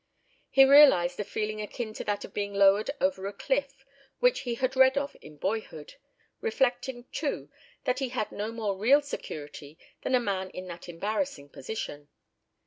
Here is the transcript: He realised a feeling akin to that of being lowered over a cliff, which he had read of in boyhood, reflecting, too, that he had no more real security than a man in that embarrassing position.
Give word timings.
He 0.49 0.65
realised 0.65 1.19
a 1.19 1.23
feeling 1.23 1.61
akin 1.61 1.93
to 1.93 2.03
that 2.05 2.25
of 2.25 2.33
being 2.33 2.55
lowered 2.55 2.89
over 2.99 3.27
a 3.27 3.31
cliff, 3.33 3.85
which 4.19 4.39
he 4.39 4.55
had 4.55 4.75
read 4.75 4.97
of 4.97 5.15
in 5.21 5.37
boyhood, 5.37 5.93
reflecting, 6.39 7.05
too, 7.11 7.51
that 7.83 7.99
he 7.99 8.09
had 8.09 8.31
no 8.31 8.51
more 8.51 8.75
real 8.75 9.03
security 9.03 9.77
than 10.01 10.15
a 10.15 10.19
man 10.19 10.49
in 10.49 10.65
that 10.69 10.89
embarrassing 10.89 11.49
position. 11.49 12.09